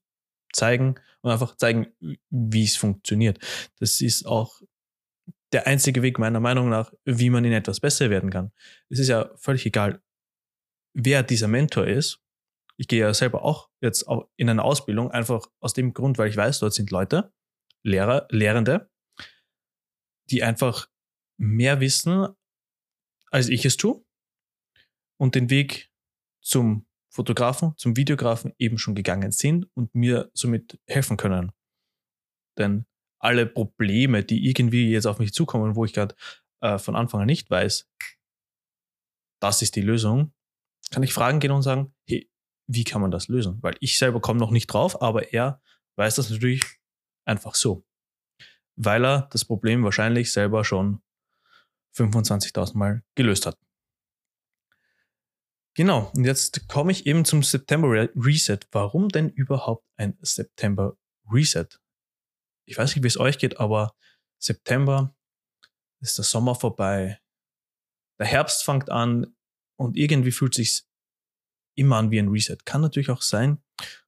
zeigen 0.53 0.97
und 1.21 1.31
einfach 1.31 1.57
zeigen, 1.57 1.89
wie 2.31 2.65
es 2.65 2.77
funktioniert. 2.77 3.39
Das 3.79 4.01
ist 4.01 4.27
auch 4.27 4.63
der 5.53 5.67
einzige 5.67 6.03
Weg 6.03 6.19
meiner 6.19 6.41
Meinung 6.41 6.69
nach, 6.69 6.93
wie 7.05 7.31
man 7.31 7.45
in 7.45 7.53
etwas 7.53 7.81
besser 7.81 8.11
werden 8.11 8.31
kann. 8.31 8.53
Es 8.89 8.99
ist 8.99 9.09
ja 9.09 9.31
völlig 9.37 9.67
egal, 9.67 10.03
wer 10.93 11.23
dieser 11.23 11.49
Mentor 11.49 11.87
ist. 11.87 12.21
Ich 12.79 12.89
gehe 12.89 13.01
ja 13.01 13.15
selber 13.15 13.43
auch 13.43 13.71
jetzt 13.81 14.07
in 14.37 14.51
eine 14.51 14.65
Ausbildung, 14.65 15.11
einfach 15.11 15.47
aus 15.61 15.73
dem 15.73 15.95
Grund, 15.95 16.19
weil 16.19 16.29
ich 16.29 16.37
weiß, 16.37 16.59
dort 16.59 16.75
sind 16.75 16.91
Leute, 16.91 17.33
Lehrer, 17.83 18.27
Lehrende, 18.31 18.91
die 20.31 20.43
einfach 20.43 20.91
mehr 21.39 21.81
wissen, 21.81 22.29
als 23.31 23.49
ich 23.49 23.65
es 23.65 23.77
tue 23.77 24.05
und 25.19 25.35
den 25.35 25.51
Weg 25.51 25.91
zum 26.43 26.86
Fotografen, 27.17 27.73
zum 27.79 27.97
Videografen 27.97 28.53
eben 28.59 28.79
schon 28.79 28.95
gegangen 28.95 29.33
sind 29.33 29.69
und 29.75 29.95
mir 29.95 30.31
somit 30.35 30.79
helfen 30.87 31.17
können. 31.17 31.51
Denn 32.59 32.87
alle 33.19 33.47
Probleme, 33.47 34.23
die 34.23 34.47
irgendwie 34.47 34.91
jetzt 34.91 35.07
auf 35.07 35.19
mich 35.19 35.33
zukommen, 35.33 35.77
wo 35.77 35.85
ich 35.85 35.95
gerade 35.95 36.15
äh, 36.61 36.79
von 36.79 36.95
Anfang 36.95 37.23
an 37.23 37.27
nicht 37.27 37.51
weiß, 37.51 37.89
das 39.41 39.63
ist 39.63 39.77
die 39.77 39.81
Lösung, 39.81 40.33
kann 40.91 41.03
ich 41.03 41.15
fragen 41.15 41.41
gehen 41.41 41.51
und 41.51 41.63
sagen, 41.63 41.95
hey, 42.07 42.31
wie 42.69 42.85
kann 42.85 43.01
man 43.01 43.11
das 43.11 43.29
lösen? 43.29 43.63
Weil 43.63 43.77
ich 43.81 43.99
selber 43.99 44.21
komme 44.21 44.39
noch 44.39 44.51
nicht 44.51 44.67
drauf, 44.67 45.01
aber 45.01 45.33
er 45.33 45.61
weiß 45.97 46.17
das 46.17 46.31
natürlich 46.31 46.63
einfach 47.25 47.55
so. 47.55 47.87
Weil 48.77 49.05
er 49.05 49.29
das 49.33 49.45
Problem 49.45 49.85
wahrscheinlich 49.85 50.33
selber 50.33 50.65
schon 50.65 51.01
25.000 51.97 52.77
Mal 52.77 53.03
gelöst 53.15 53.47
hat. 53.47 53.59
Genau, 55.77 56.11
und 56.17 56.25
jetzt 56.25 56.69
komme 56.69 56.91
ich 56.91 57.05
eben 57.05 57.27
zum 57.27 57.43
September 57.43 58.09
Reset. 58.17 58.61
Warum 58.73 59.11
denn 59.11 59.29
überhaupt 59.29 59.85
ein 59.99 60.17
September 60.23 60.97
Reset? 61.31 61.67
Ich 62.67 62.79
weiß 62.79 62.95
nicht, 62.95 63.03
wie 63.03 63.09
es 63.09 63.21
euch 63.21 63.37
geht, 63.37 63.61
aber 63.61 63.95
September 64.43 65.15
ist 66.01 66.17
der 66.17 66.25
Sommer 66.25 66.55
vorbei. 66.55 67.21
Der 68.19 68.27
Herbst 68.27 68.65
fängt 68.65 68.89
an 68.91 69.37
und 69.79 69.99
irgendwie 69.99 70.33
fühlt 70.33 70.55
sich 70.55 70.87
immer 71.77 71.97
an 71.97 72.11
wie 72.11 72.21
ein 72.21 72.29
Reset. 72.29 72.57
Kann 72.65 72.81
natürlich 72.81 73.11
auch 73.11 73.21
sein, 73.21 73.63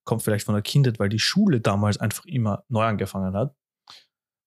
kommt 0.04 0.22
vielleicht 0.22 0.46
von 0.46 0.54
der 0.54 0.62
Kindheit, 0.62 0.98
weil 0.98 1.10
die 1.10 1.18
Schule 1.18 1.60
damals 1.60 1.98
einfach 1.98 2.25
immer 2.25 2.64
neu 2.68 2.84
angefangen 2.84 3.34
hat. 3.34 3.54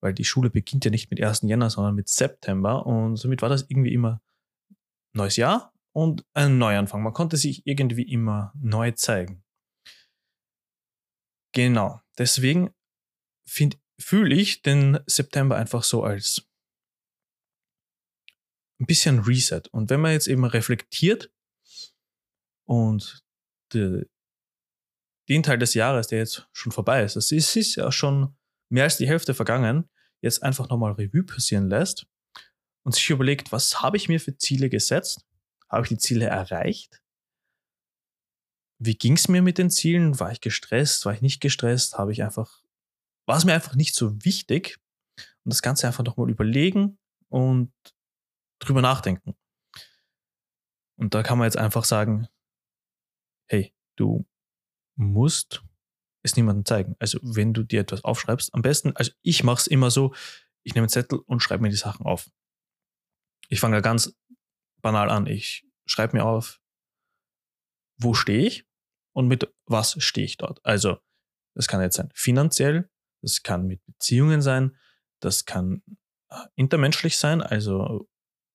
Weil 0.01 0.15
die 0.15 0.25
Schule 0.25 0.49
beginnt 0.49 0.85
ja 0.85 0.89
nicht 0.89 1.11
mit 1.11 1.21
1. 1.21 1.41
Jänner, 1.43 1.69
sondern 1.69 1.93
mit 1.93 2.09
September 2.09 2.83
und 2.87 3.17
somit 3.17 3.43
war 3.43 3.49
das 3.49 3.69
irgendwie 3.69 3.93
immer 3.93 4.23
neues 5.13 5.35
Jahr 5.35 5.71
und 5.93 6.25
ein 6.33 6.57
Neuanfang. 6.57 7.03
Man 7.03 7.13
konnte 7.13 7.37
sich 7.37 7.65
irgendwie 7.65 8.09
immer 8.09 8.53
neu 8.55 8.91
zeigen. 8.91 9.43
Genau. 11.53 12.01
Deswegen 12.17 12.73
fühle 13.99 14.35
ich 14.35 14.61
den 14.61 14.99
September 15.05 15.57
einfach 15.57 15.83
so 15.83 16.03
als 16.03 16.47
ein 18.79 18.85
bisschen 18.85 19.19
Reset. 19.19 19.63
Und 19.71 19.89
wenn 19.89 20.01
man 20.01 20.11
jetzt 20.11 20.27
eben 20.27 20.43
reflektiert 20.43 21.31
und 22.65 23.23
de, 23.73 24.07
den 25.29 25.43
Teil 25.43 25.59
des 25.59 25.73
Jahres, 25.73 26.07
der 26.07 26.19
jetzt 26.19 26.49
schon 26.51 26.71
vorbei 26.71 27.03
ist, 27.03 27.15
es 27.15 27.31
ist, 27.31 27.55
ist 27.55 27.75
ja 27.75 27.91
schon 27.91 28.35
mehr 28.69 28.85
als 28.85 28.97
die 28.97 29.07
Hälfte 29.07 29.33
vergangen, 29.33 29.89
jetzt 30.21 30.41
einfach 30.41 30.69
nochmal 30.69 30.93
Revue 30.93 31.23
passieren 31.23 31.67
lässt 31.67 32.07
und 32.83 32.95
sich 32.95 33.09
überlegt, 33.09 33.51
was 33.51 33.81
habe 33.81 33.97
ich 33.97 34.09
mir 34.09 34.19
für 34.19 34.35
Ziele 34.37 34.69
gesetzt? 34.69 35.25
Habe 35.71 35.83
ich 35.83 35.89
die 35.89 35.97
Ziele 35.97 36.25
erreicht? 36.25 37.01
Wie 38.77 38.95
ging 38.95 39.13
es 39.13 39.29
mir 39.29 39.41
mit 39.41 39.57
den 39.57 39.69
Zielen? 39.69 40.19
War 40.19 40.31
ich 40.31 40.41
gestresst? 40.41 41.05
War 41.05 41.13
ich 41.13 41.21
nicht 41.21 41.39
gestresst? 41.39 41.97
Habe 41.97 42.11
ich 42.11 42.23
einfach, 42.23 42.61
war 43.25 43.37
es 43.37 43.45
mir 43.45 43.53
einfach 43.53 43.75
nicht 43.75 43.95
so 43.95 44.23
wichtig? 44.25 44.79
Und 45.43 45.53
das 45.53 45.61
Ganze 45.61 45.87
einfach 45.87 46.03
nochmal 46.03 46.29
überlegen 46.29 46.99
und 47.29 47.71
drüber 48.59 48.81
nachdenken. 48.81 49.35
Und 50.97 51.13
da 51.13 51.23
kann 51.23 51.37
man 51.37 51.45
jetzt 51.45 51.57
einfach 51.57 51.85
sagen, 51.85 52.27
hey, 53.47 53.73
du 53.95 54.25
musst 54.95 55.63
es 56.23 56.35
niemandem 56.35 56.65
zeigen. 56.65 56.95
Also 56.99 57.17
wenn 57.21 57.53
du 57.53 57.63
dir 57.63 57.81
etwas 57.81 58.03
aufschreibst, 58.03 58.53
am 58.53 58.61
besten, 58.61 58.95
also 58.95 59.11
ich 59.21 59.43
mache 59.43 59.61
es 59.61 59.67
immer 59.67 59.89
so, 59.89 60.13
ich 60.63 60.75
nehme 60.75 60.85
einen 60.85 60.89
Zettel 60.89 61.19
und 61.19 61.41
schreibe 61.41 61.63
mir 61.63 61.69
die 61.69 61.75
Sachen 61.75 62.05
auf. 62.05 62.29
Ich 63.47 63.59
fange 63.59 63.77
da 63.77 63.81
ganz 63.81 64.15
banal 64.81 65.09
an. 65.09 65.27
Ich 65.27 65.65
schreibe 65.85 66.17
mir 66.17 66.25
auf, 66.25 66.59
wo 67.97 68.13
stehe 68.13 68.45
ich 68.45 68.65
und 69.13 69.27
mit 69.27 69.53
was 69.65 70.01
stehe 70.03 70.25
ich 70.25 70.37
dort. 70.37 70.59
Also 70.65 70.97
das 71.53 71.67
kann 71.67 71.81
jetzt 71.81 71.95
sein 71.95 72.09
finanziell, 72.13 72.89
das 73.21 73.43
kann 73.43 73.67
mit 73.67 73.85
Beziehungen 73.85 74.41
sein, 74.41 74.77
das 75.19 75.45
kann 75.45 75.83
äh, 76.29 76.35
intermenschlich 76.55 77.17
sein, 77.17 77.41
also 77.41 78.07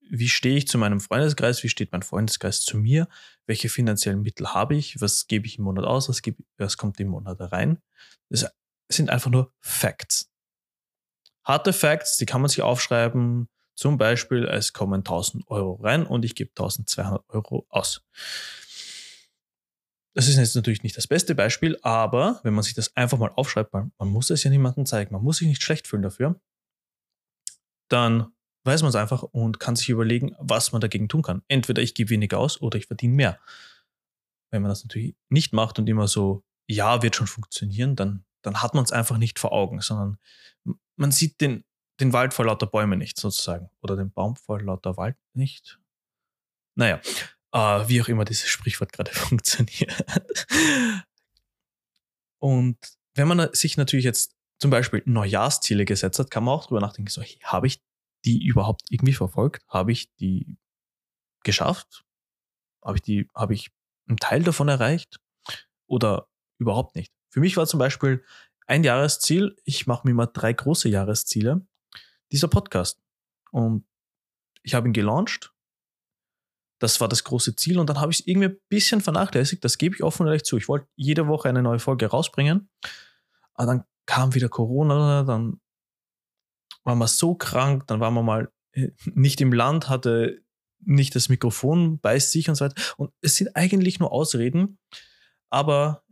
wie 0.09 0.28
stehe 0.28 0.56
ich 0.56 0.68
zu 0.68 0.78
meinem 0.78 1.00
Freundeskreis, 1.00 1.62
wie 1.62 1.68
steht 1.68 1.92
mein 1.92 2.02
Freundeskreis 2.02 2.61
zu 2.61 2.76
mir, 2.76 3.09
welche 3.47 3.68
finanziellen 3.68 4.23
Mittel 4.23 4.54
habe 4.54 4.76
ich, 4.76 5.00
was 5.00 5.26
gebe 5.26 5.47
ich 5.47 5.59
im 5.59 5.64
Monat 5.64 5.85
aus, 5.85 6.09
was, 6.09 6.23
gebe, 6.23 6.42
was 6.59 6.76
kommt 6.76 7.00
im 7.00 7.09
Monat 7.09 7.38
rein. 7.40 7.83
Das 8.28 8.47
sind 8.88 9.11
einfach 9.11 9.30
nur 9.30 9.52
Facts. 9.61 10.30
Harte 11.45 11.73
Facts, 11.73 12.16
die 12.16 12.26
kann 12.26 12.40
man 12.40 12.49
sich 12.49 12.62
aufschreiben, 12.62 13.49
zum 13.76 13.99
Beispiel, 13.99 14.45
es 14.45 14.73
kommen 14.73 15.00
1000 15.00 15.49
Euro 15.49 15.75
rein 15.75 16.06
und 16.06 16.25
ich 16.25 16.35
gebe 16.35 16.50
1200 16.50 17.23
Euro 17.28 17.66
aus. 17.68 18.02
Das 20.14 20.28
ist 20.28 20.38
jetzt 20.38 20.56
natürlich 20.56 20.83
nicht 20.83 20.97
das 20.97 21.06
beste 21.06 21.35
Beispiel, 21.35 21.78
aber 21.83 22.40
wenn 22.42 22.54
man 22.54 22.64
sich 22.64 22.73
das 22.73 22.97
einfach 22.97 23.18
mal 23.18 23.30
aufschreibt, 23.37 23.75
man, 23.75 23.92
man 23.99 24.09
muss 24.09 24.30
es 24.30 24.42
ja 24.45 24.50
niemandem 24.50 24.87
zeigen, 24.87 25.12
man 25.12 25.23
muss 25.23 25.37
sich 25.37 25.47
nicht 25.47 25.62
schlecht 25.62 25.87
fühlen 25.87 26.02
dafür, 26.02 26.40
dann 27.88 28.33
weiß 28.64 28.80
man 28.80 28.88
es 28.88 28.97
einfach 28.97 29.23
und 29.23 29.61
kann 29.61 29.76
sich 29.76 29.90
überlegen, 29.90 30.35
was 30.38 30.73
man 30.73 30.80
dagegen 30.80 31.11
tun 31.11 31.21
kann. 31.21 31.42
Entweder 31.49 31.83
ich 31.83 31.95
gebe 31.95 32.09
weniger 32.09 32.38
aus 32.38 32.62
oder 32.62 32.78
ich 32.78 32.87
verdiene 32.87 33.14
mehr. 33.14 33.38
Wenn 34.50 34.62
man 34.62 34.71
das 34.71 34.85
natürlich 34.85 35.14
nicht 35.28 35.52
macht 35.52 35.78
und 35.78 35.87
immer 35.87 36.09
so, 36.09 36.42
ja, 36.66 37.02
wird 37.02 37.14
schon 37.14 37.26
funktionieren, 37.26 37.95
dann, 37.95 38.25
dann 38.40 38.62
hat 38.62 38.73
man 38.73 38.85
es 38.85 38.92
einfach 38.92 39.18
nicht 39.18 39.38
vor 39.38 39.52
Augen, 39.52 39.83
sondern 39.83 40.16
man 40.97 41.12
sieht 41.12 41.42
den, 41.42 41.65
den 42.00 42.12
Wald 42.12 42.34
vor 42.34 42.44
lauter 42.44 42.66
Bäume 42.66 42.96
nicht, 42.96 43.18
sozusagen. 43.18 43.70
Oder 43.80 43.96
den 43.96 44.12
Baum 44.12 44.36
vor 44.36 44.60
lauter 44.60 44.96
Wald 44.96 45.16
nicht. 45.32 45.78
Naja, 46.74 47.00
äh, 47.52 47.88
wie 47.88 48.02
auch 48.02 48.08
immer 48.08 48.24
dieses 48.24 48.48
Sprichwort 48.48 48.92
gerade 48.92 49.10
funktioniert. 49.14 50.04
Und 52.38 52.78
wenn 53.14 53.28
man 53.28 53.52
sich 53.54 53.76
natürlich 53.76 54.04
jetzt 54.04 54.36
zum 54.58 54.70
Beispiel 54.70 55.02
Neujahrsziele 55.06 55.84
gesetzt 55.84 56.18
hat, 56.18 56.30
kann 56.30 56.44
man 56.44 56.54
auch 56.54 56.66
drüber 56.66 56.80
nachdenken, 56.80 57.10
so, 57.10 57.22
hey, 57.22 57.38
habe 57.42 57.66
ich 57.66 57.82
die 58.24 58.44
überhaupt 58.44 58.82
irgendwie 58.90 59.14
verfolgt? 59.14 59.64
Habe 59.68 59.92
ich 59.92 60.12
die 60.16 60.56
geschafft? 61.44 62.04
Habe 62.82 62.96
ich 62.96 63.02
die, 63.02 63.28
habe 63.34 63.54
ich 63.54 63.70
einen 64.08 64.18
Teil 64.18 64.42
davon 64.42 64.68
erreicht? 64.68 65.18
Oder 65.86 66.28
überhaupt 66.58 66.96
nicht? 66.96 67.12
Für 67.30 67.40
mich 67.40 67.56
war 67.56 67.66
zum 67.66 67.78
Beispiel 67.78 68.24
ein 68.66 68.84
Jahresziel, 68.84 69.56
ich 69.64 69.86
mache 69.86 70.06
mir 70.06 70.14
mal 70.14 70.26
drei 70.26 70.52
große 70.52 70.88
Jahresziele, 70.88 71.66
dieser 72.33 72.49
Podcast. 72.49 73.00
Und 73.50 73.85
ich 74.62 74.75
habe 74.75 74.88
ihn 74.88 74.92
gelauncht. 74.92 75.52
Das 76.78 77.00
war 77.00 77.09
das 77.09 77.25
große 77.25 77.56
Ziel 77.56 77.78
und 77.78 77.88
dann 77.88 78.00
habe 78.00 78.12
ich 78.12 78.21
es 78.21 78.26
irgendwie 78.26 78.49
ein 78.49 78.61
bisschen 78.68 79.00
vernachlässigt. 79.00 79.64
Das 79.64 79.78
gebe 79.78 79.95
ich 79.95 80.02
offen 80.02 80.23
und 80.23 80.28
ehrlich 80.28 80.45
zu. 80.45 80.59
Ich 80.59 80.68
wollte 80.68 80.88
jede 80.95 81.26
Woche 81.26 81.49
eine 81.49 81.62
neue 81.62 81.78
Folge 81.78 82.06
rausbringen. 82.06 82.68
Aber 83.54 83.66
dann 83.66 83.85
kam 84.04 84.35
wieder 84.35 84.50
Corona, 84.50 85.23
dann 85.23 85.61
waren 86.85 86.99
wir 86.99 87.09
so 87.09 87.35
krank, 87.35 87.87
dann 87.87 88.00
waren 88.00 88.14
wir 88.14 88.23
mal 88.23 88.52
äh, 88.73 88.90
nicht 89.06 89.40
im 89.40 89.52
Land, 89.52 89.88
hatte 89.88 90.42
nicht 90.80 91.14
das 91.14 91.28
Mikrofon 91.28 91.99
bei 91.99 92.18
sich 92.18 92.49
und 92.49 92.54
so 92.54 92.64
weiter. 92.66 92.80
Und 92.97 93.12
es 93.21 93.37
sind 93.37 93.56
eigentlich 93.56 93.99
nur 93.99 94.12
Ausreden, 94.12 94.78
aber 95.50 96.04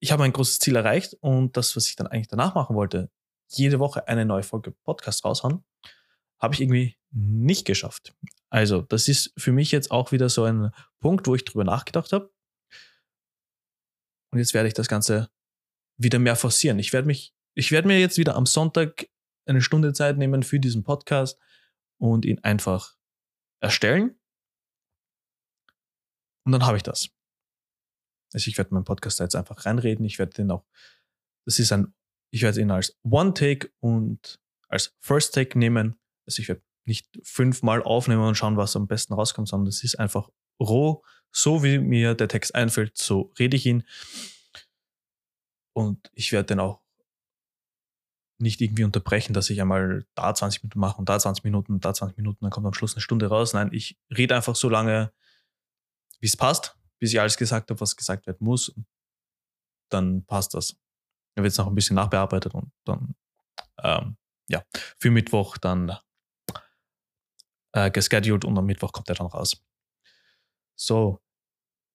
ich 0.00 0.10
habe 0.10 0.24
ein 0.24 0.32
großes 0.32 0.58
Ziel 0.58 0.76
erreicht 0.76 1.14
und 1.20 1.56
das, 1.56 1.76
was 1.76 1.88
ich 1.88 1.96
dann 1.96 2.08
eigentlich 2.08 2.28
danach 2.28 2.54
machen 2.54 2.74
wollte, 2.74 3.10
jede 3.56 3.78
Woche 3.78 4.08
eine 4.08 4.24
neue 4.24 4.42
Folge 4.42 4.70
Podcast 4.70 5.24
raushauen, 5.24 5.64
habe 6.38 6.54
ich 6.54 6.60
irgendwie 6.60 6.96
nicht 7.10 7.66
geschafft. 7.66 8.14
Also, 8.50 8.82
das 8.82 9.08
ist 9.08 9.32
für 9.36 9.52
mich 9.52 9.70
jetzt 9.70 9.90
auch 9.90 10.12
wieder 10.12 10.28
so 10.28 10.44
ein 10.44 10.72
Punkt, 11.00 11.26
wo 11.26 11.34
ich 11.34 11.44
drüber 11.44 11.64
nachgedacht 11.64 12.12
habe. 12.12 12.32
Und 14.30 14.38
jetzt 14.38 14.54
werde 14.54 14.68
ich 14.68 14.74
das 14.74 14.88
Ganze 14.88 15.30
wieder 15.96 16.18
mehr 16.18 16.36
forcieren. 16.36 16.78
Ich 16.78 16.92
werde 16.92 17.06
mich, 17.06 17.34
ich 17.54 17.70
werde 17.70 17.88
mir 17.88 18.00
jetzt 18.00 18.18
wieder 18.18 18.34
am 18.34 18.46
Sonntag 18.46 19.08
eine 19.46 19.60
Stunde 19.60 19.92
Zeit 19.92 20.18
nehmen 20.18 20.42
für 20.42 20.58
diesen 20.58 20.84
Podcast 20.84 21.38
und 21.98 22.24
ihn 22.24 22.38
einfach 22.40 22.96
erstellen. 23.60 24.18
Und 26.44 26.52
dann 26.52 26.66
habe 26.66 26.76
ich 26.76 26.82
das. 26.82 27.10
Also 28.32 28.48
ich 28.48 28.58
werde 28.58 28.74
meinen 28.74 28.84
Podcast 28.84 29.20
jetzt 29.20 29.36
einfach 29.36 29.66
reinreden. 29.66 30.04
Ich 30.04 30.18
werde 30.18 30.32
den 30.32 30.50
auch, 30.50 30.64
das 31.44 31.58
ist 31.58 31.72
ein, 31.72 31.94
ich 32.32 32.42
werde 32.42 32.60
ihn 32.60 32.70
als 32.70 32.98
One-Take 33.04 33.70
und 33.80 34.40
als 34.68 34.94
First-Take 35.00 35.58
nehmen. 35.58 36.00
Also 36.26 36.40
ich 36.40 36.48
werde 36.48 36.62
nicht 36.84 37.06
fünfmal 37.22 37.82
aufnehmen 37.82 38.22
und 38.22 38.34
schauen, 38.34 38.56
was 38.56 38.74
am 38.74 38.88
besten 38.88 39.12
rauskommt, 39.12 39.48
sondern 39.48 39.66
das 39.66 39.84
ist 39.84 39.96
einfach 39.96 40.30
roh, 40.60 41.04
so 41.30 41.62
wie 41.62 41.78
mir 41.78 42.14
der 42.14 42.28
Text 42.28 42.54
einfällt, 42.54 42.96
so 42.96 43.32
rede 43.38 43.56
ich 43.56 43.66
ihn. 43.66 43.84
Und 45.74 46.10
ich 46.14 46.32
werde 46.32 46.46
den 46.46 46.60
auch 46.60 46.80
nicht 48.38 48.60
irgendwie 48.60 48.84
unterbrechen, 48.84 49.34
dass 49.34 49.50
ich 49.50 49.60
einmal 49.60 50.04
da 50.14 50.34
20 50.34 50.64
Minuten 50.64 50.80
mache 50.80 50.98
und 50.98 51.08
da 51.08 51.18
20 51.18 51.44
Minuten, 51.44 51.80
da 51.80 51.94
20 51.94 52.16
Minuten, 52.16 52.38
dann 52.40 52.50
kommt 52.50 52.66
am 52.66 52.74
Schluss 52.74 52.94
eine 52.94 53.02
Stunde 53.02 53.26
raus. 53.26 53.52
Nein, 53.52 53.70
ich 53.72 53.98
rede 54.10 54.34
einfach 54.34 54.56
so 54.56 54.68
lange, 54.68 55.12
wie 56.18 56.26
es 56.26 56.36
passt, 56.36 56.76
bis 56.98 57.12
ich 57.12 57.20
alles 57.20 57.36
gesagt 57.36 57.70
habe, 57.70 57.80
was 57.80 57.96
gesagt 57.96 58.26
werden 58.26 58.44
muss. 58.44 58.74
Dann 59.90 60.24
passt 60.24 60.54
das. 60.54 60.81
Dann 61.34 61.44
wird 61.44 61.52
es 61.52 61.58
noch 61.58 61.66
ein 61.66 61.74
bisschen 61.74 61.96
nachbearbeitet 61.96 62.54
und 62.54 62.72
dann, 62.84 63.14
ähm, 63.82 64.16
ja, 64.48 64.62
für 64.98 65.10
Mittwoch 65.10 65.56
dann 65.58 65.96
äh, 67.72 67.90
gescheduled 67.90 68.44
und 68.44 68.58
am 68.58 68.66
Mittwoch 68.66 68.92
kommt 68.92 69.08
er 69.08 69.14
dann 69.14 69.26
raus. 69.26 69.62
So, 70.76 71.20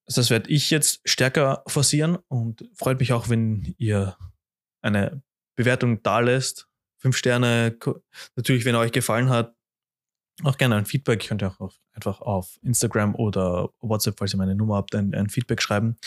das 0.08 0.29
werde 0.29 0.50
ich 0.50 0.70
jetzt 0.70 1.01
stärker 1.08 1.63
forcieren 1.67 2.17
und 2.27 2.70
freut 2.74 3.00
mich 3.00 3.13
auch, 3.13 3.29
wenn 3.29 3.75
ihr 3.77 4.17
eine 4.82 5.22
Bewertung 5.56 6.01
da 6.03 6.20
lässt. 6.20 6.67
Fünf 6.98 7.17
Sterne. 7.17 7.77
Natürlich, 8.36 8.65
wenn 8.65 8.75
euch 8.75 8.91
gefallen 8.91 9.29
hat, 9.29 9.53
auch 10.44 10.58
gerne 10.58 10.75
ein 10.75 10.86
Feedback. 10.86 11.27
Könnt 11.27 11.44
ihr 11.44 11.50
auch 11.50 11.60
auf, 11.60 11.79
einfach 11.91 12.22
auf 12.22 12.58
Instagram 12.62 13.15
oder 13.15 13.70
WhatsApp, 13.82 14.17
falls 14.17 14.34
ihr 14.34 14.38
meine 14.38 14.56
Nummer 14.56 14.77
habt, 14.77 14.96
ein, 14.96 15.13
ein 15.13 15.29
Feedback 15.29 15.62
schreiben. 15.62 15.98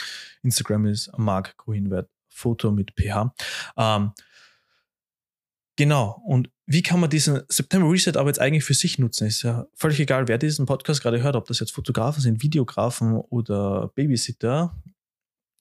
Instagram 0.43 0.87
ist 0.87 1.17
Mark 1.19 1.57
Grünwert 1.59 2.09
Foto 2.31 2.71
mit 2.71 2.93
PH. 2.97 3.35
Ähm, 3.77 4.13
genau. 5.77 6.23
Und 6.25 6.51
wie 6.67 6.83
kann 6.83 7.01
man 7.01 7.11
diesen 7.11 7.43
September 7.49 7.91
Reset 7.91 8.17
aber 8.17 8.29
jetzt 8.29 8.41
eigentlich 8.41 8.65
für 8.65 8.75
sich 8.75 8.99
nutzen? 8.99 9.27
Ist 9.27 9.43
ja 9.43 9.67
völlig 9.75 10.01
egal, 10.01 10.29
wer 10.29 10.39
diesen 10.39 10.67
Podcast 10.67 11.03
gerade 11.03 11.23
hört, 11.23 11.37
ob 11.37 11.47
das 11.47 11.61
jetzt 11.61 11.73
Fotografen 11.73 12.23
sind, 12.23 12.43
Videografen 12.43 13.15
oder 13.15 13.89
Babysitter 13.95 14.81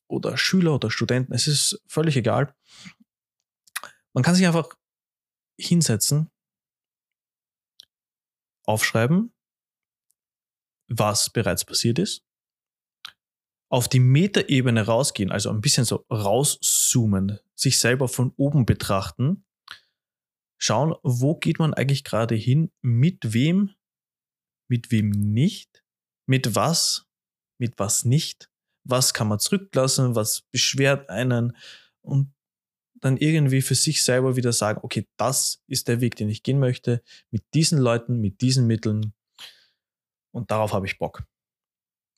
oder 0.08 0.38
Schüler 0.38 0.76
oder 0.76 0.92
Studenten. 0.92 1.34
Es 1.34 1.48
ist 1.48 1.82
völlig 1.88 2.16
egal. 2.16 2.54
Man 4.14 4.24
kann 4.24 4.36
sich 4.36 4.46
einfach 4.46 4.70
hinsetzen, 5.58 6.30
aufschreiben, 8.66 9.34
was 10.88 11.30
bereits 11.30 11.66
passiert 11.66 12.00
ist, 12.00 12.24
auf 13.70 13.88
die 13.88 14.00
Metaebene 14.00 14.86
rausgehen, 14.86 15.32
also 15.32 15.50
ein 15.52 15.62
bisschen 15.62 15.86
so 15.86 16.06
rauszoomen, 16.12 17.40
sich 17.56 17.80
selber 17.80 18.08
von 18.08 18.34
oben 18.36 18.66
betrachten, 18.66 19.46
schauen, 20.58 20.96
wo 21.04 21.36
geht 21.36 21.60
man 21.60 21.74
eigentlich 21.74 22.04
gerade 22.04 22.36
hin, 22.36 22.72
mit 22.82 23.34
wem, 23.34 23.72
mit 24.68 24.92
wem 24.92 25.12
nicht, 25.12 25.84
mit 26.26 26.56
was, 26.56 27.06
mit 27.60 27.78
was 27.78 28.06
nicht, 28.06 28.50
was 28.84 29.14
kann 29.14 29.28
man 29.28 29.40
zurücklassen, 29.40 30.16
was 30.16 30.42
beschwert 30.52 31.10
einen 31.10 31.56
und 32.02 32.34
dann 33.02 33.18
irgendwie 33.18 33.62
für 33.62 33.76
sich 33.76 34.04
selber 34.04 34.36
wieder 34.36 34.52
sagen, 34.52 34.82
okay, 34.84 35.08
das 35.18 35.64
ist 35.68 35.88
der 35.88 36.02
Weg, 36.02 36.16
den 36.16 36.30
ich 36.30 36.44
gehen 36.44 36.60
möchte, 36.60 37.02
mit 37.30 37.44
diesen 37.54 37.80
Leuten, 37.80 38.20
mit 38.20 38.42
diesen 38.42 38.68
Mitteln 38.68 39.14
und 40.32 40.52
darauf 40.52 40.74
habe 40.74 40.86
ich 40.86 40.98
Bock. 40.98 41.24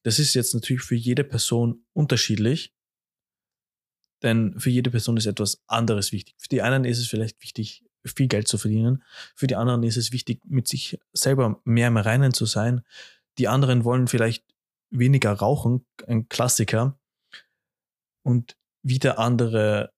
Das 0.04 0.20
ist 0.20 0.34
jetzt 0.34 0.54
natürlich 0.54 0.84
für 0.84 0.96
jede 0.96 1.24
Person 1.24 1.86
unterschiedlich, 1.94 2.74
denn 4.24 4.60
für 4.60 4.70
jede 4.70 4.92
Person 4.92 5.18
ist 5.18 5.26
etwas 5.26 5.62
anderes 5.68 6.12
wichtig. 6.12 6.36
Für 6.38 6.50
die 6.50 6.62
einen 6.62 6.86
ist 6.86 7.00
es 7.00 7.08
vielleicht 7.08 7.42
wichtig, 7.42 7.84
viel 8.06 8.28
Geld 8.28 8.48
zu 8.48 8.58
verdienen. 8.58 9.04
Für 9.36 9.48
die 9.48 9.56
anderen 9.56 9.84
ist 9.84 9.98
es 9.98 10.12
wichtig, 10.12 10.42
mit 10.46 10.68
sich 10.68 11.00
selber 11.14 11.62
mehr 11.66 11.88
im 11.88 11.98
Reinen 11.98 12.34
zu 12.34 12.46
sein. 12.46 12.82
Die 13.38 13.48
anderen 13.48 13.84
wollen 13.84 14.08
vielleicht 14.08 14.46
weniger 14.90 15.34
rauchen, 15.34 15.86
ein 16.08 16.28
Klassiker. 16.30 17.00
Und 18.24 18.58
wieder 18.84 19.20
andere 19.20 19.94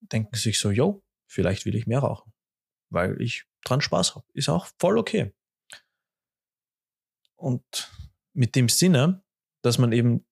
denken 0.00 0.36
sich 0.36 0.58
so, 0.58 0.70
yo, 0.70 1.02
vielleicht 1.26 1.64
will 1.64 1.74
ich 1.74 1.86
mehr 1.86 2.00
rauchen, 2.00 2.32
weil 2.90 3.20
ich 3.20 3.46
dran 3.64 3.80
Spaß 3.80 4.14
habe. 4.14 4.26
Ist 4.34 4.48
auch 4.48 4.68
voll 4.78 4.98
okay. 4.98 5.34
Und 7.36 7.90
mit 8.32 8.54
dem 8.54 8.68
Sinne, 8.68 9.23
dass 9.64 9.78
man 9.78 9.92
eben 9.92 10.24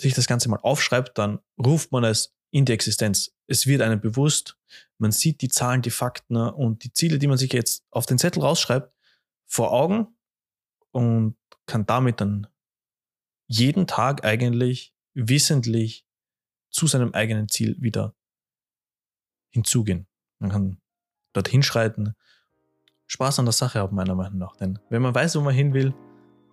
sich 0.00 0.14
das 0.14 0.26
Ganze 0.26 0.48
mal 0.48 0.58
aufschreibt, 0.60 1.16
dann 1.16 1.38
ruft 1.58 1.92
man 1.92 2.04
es 2.04 2.34
in 2.50 2.64
die 2.64 2.72
Existenz. 2.72 3.36
Es 3.46 3.66
wird 3.66 3.82
einem 3.82 4.00
bewusst, 4.00 4.58
man 4.98 5.12
sieht 5.12 5.42
die 5.42 5.48
Zahlen, 5.48 5.82
die 5.82 5.90
Fakten 5.90 6.36
und 6.36 6.82
die 6.82 6.92
Ziele, 6.92 7.18
die 7.18 7.28
man 7.28 7.38
sich 7.38 7.52
jetzt 7.52 7.84
auf 7.90 8.06
den 8.06 8.18
Zettel 8.18 8.42
rausschreibt, 8.42 8.92
vor 9.46 9.72
Augen 9.72 10.08
und 10.90 11.36
kann 11.66 11.86
damit 11.86 12.20
dann 12.20 12.48
jeden 13.46 13.86
Tag 13.86 14.24
eigentlich 14.24 14.94
wissentlich 15.14 16.06
zu 16.70 16.86
seinem 16.86 17.14
eigenen 17.14 17.48
Ziel 17.48 17.76
wieder 17.80 18.14
hinzugehen. 19.50 20.08
Man 20.38 20.50
kann 20.50 20.80
dort 21.32 21.48
hinschreiten, 21.48 22.14
Spaß 23.06 23.40
an 23.40 23.44
der 23.44 23.52
Sache 23.52 23.80
haben, 23.80 23.96
meiner 23.96 24.14
Meinung 24.14 24.38
nach. 24.38 24.56
Denn 24.56 24.78
wenn 24.88 25.02
man 25.02 25.14
weiß, 25.14 25.36
wo 25.36 25.40
man 25.40 25.54
hin 25.54 25.74
will, 25.74 25.94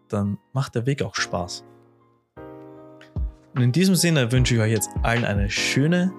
dann 0.09 0.37
macht 0.53 0.75
der 0.75 0.85
Weg 0.85 1.01
auch 1.01 1.15
Spaß. 1.15 1.63
Und 3.57 3.63
in 3.63 3.71
diesem 3.71 3.95
Sinne 3.95 4.31
wünsche 4.31 4.53
ich 4.53 4.61
euch 4.61 4.71
jetzt 4.71 4.91
allen 5.01 5.25
eine 5.25 5.49
schöne 5.49 6.13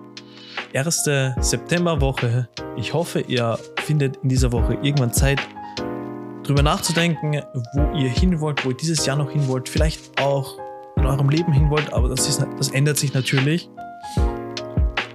erste 0.72 1.36
Septemberwoche. 1.38 2.48
Ich 2.76 2.92
hoffe, 2.92 3.20
ihr 3.20 3.56
findet 3.84 4.16
in 4.24 4.28
dieser 4.28 4.50
Woche 4.50 4.74
irgendwann 4.82 5.12
Zeit, 5.12 5.38
darüber 6.42 6.64
nachzudenken, 6.64 7.40
wo 7.74 7.96
ihr 7.96 8.08
hin 8.08 8.40
wollt, 8.40 8.64
wo 8.64 8.70
ihr 8.70 8.76
dieses 8.76 9.06
Jahr 9.06 9.16
noch 9.16 9.30
hin 9.30 9.46
wollt, 9.46 9.68
vielleicht 9.68 10.20
auch 10.20 10.58
in 10.96 11.06
eurem 11.06 11.30
Leben 11.30 11.52
hin 11.52 11.70
wollt, 11.70 11.92
aber 11.92 12.08
das, 12.08 12.28
ist, 12.28 12.44
das 12.58 12.72
ändert 12.72 12.96
sich 12.96 13.14
natürlich. 13.14 13.70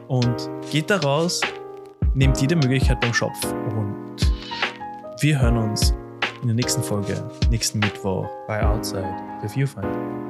Und 0.08 0.50
geht 0.72 0.90
da 0.90 1.00
raus, 1.00 1.42
nehmt 2.14 2.40
jede 2.40 2.56
Möglichkeit 2.56 3.02
beim 3.02 3.14
Schopf 3.14 3.44
und 3.44 4.32
wir 5.20 5.42
hören 5.42 5.58
uns 5.58 5.94
in 6.42 6.48
der 6.48 6.56
nächsten 6.56 6.82
Folge, 6.82 7.22
nächsten 7.50 7.80
Mittwoch 7.80 8.30
bei 8.48 8.66
Outside 8.66 9.14
the 9.42 9.54
Viewfinder. 9.54 10.23